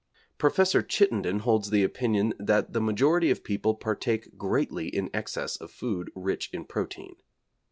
Prof. 0.39 0.57
Chittenden 0.87 1.41
holds 1.41 1.69
the 1.69 1.83
opinion 1.83 2.33
that 2.39 2.73
the 2.73 2.81
majority 2.81 3.29
of 3.29 3.43
people 3.43 3.75
partake 3.75 4.35
greatly 4.35 4.87
in 4.87 5.11
excess 5.13 5.55
of 5.57 5.69
food 5.69 6.11
rich 6.15 6.49
in 6.51 6.65
protein. 6.65 7.17